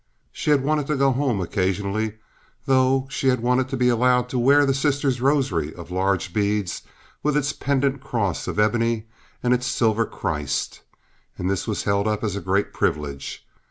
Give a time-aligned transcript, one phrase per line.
[0.31, 2.15] She had wanted to go home occasionally,
[2.65, 6.81] though; she had wanted to be allowed to wear the sister's rosary of large beads
[7.21, 9.05] with its pendent cross of ebony
[9.43, 10.81] and its silver Christ,
[11.37, 13.45] and this was held up as a great privilege.